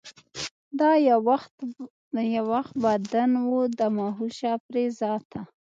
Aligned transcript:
دا 0.79 0.91
یو 2.29 2.47
وخت 2.53 2.71
بدن 2.83 3.31
و 3.49 3.51
د 3.77 3.79
مهوشه 3.97 4.51
پرې 4.65 4.83
ذاته 4.99 5.39